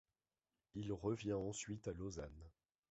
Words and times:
Il 0.73 0.91
revient 0.93 1.33
ensuite 1.33 1.87
à 1.87 1.93
Lausanne. 1.93 2.49